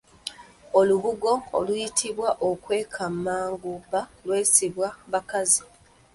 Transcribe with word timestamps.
Olubugo 0.79 1.33
oluyitibwa 1.57 2.29
enkwekamagumba 2.47 3.99
lwesibwa 4.25 4.87
bakazi 5.11 5.63